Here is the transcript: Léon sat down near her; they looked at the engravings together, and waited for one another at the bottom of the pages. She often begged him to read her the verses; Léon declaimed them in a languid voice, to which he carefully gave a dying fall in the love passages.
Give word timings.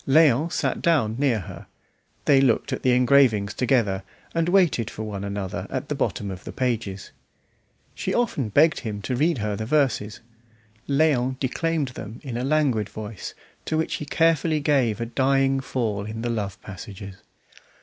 Léon 0.07 0.51
sat 0.51 0.81
down 0.81 1.15
near 1.19 1.41
her; 1.41 1.67
they 2.25 2.41
looked 2.41 2.73
at 2.73 2.81
the 2.81 2.89
engravings 2.89 3.53
together, 3.53 4.01
and 4.33 4.49
waited 4.49 4.89
for 4.89 5.03
one 5.03 5.23
another 5.23 5.67
at 5.69 5.89
the 5.89 5.93
bottom 5.93 6.31
of 6.31 6.43
the 6.43 6.51
pages. 6.51 7.11
She 7.93 8.11
often 8.11 8.49
begged 8.49 8.79
him 8.79 9.03
to 9.03 9.15
read 9.15 9.37
her 9.37 9.55
the 9.55 9.67
verses; 9.67 10.19
Léon 10.89 11.37
declaimed 11.39 11.89
them 11.89 12.19
in 12.23 12.35
a 12.35 12.43
languid 12.43 12.89
voice, 12.89 13.35
to 13.65 13.77
which 13.77 13.97
he 13.97 14.05
carefully 14.07 14.59
gave 14.59 14.99
a 14.99 15.05
dying 15.05 15.59
fall 15.59 16.05
in 16.07 16.23
the 16.23 16.31
love 16.31 16.59
passages. 16.63 17.17